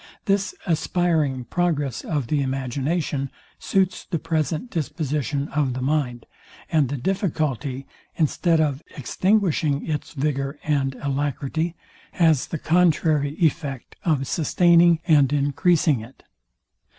[0.25, 6.25] This aspiring progress of the imagination suits the present disposition of the mind;
[6.71, 7.85] and the difficulty,
[8.15, 11.75] instead of extinguishing its vigour and alacrity,
[12.13, 16.23] has the contrary affect, of sustaining and encreasing it.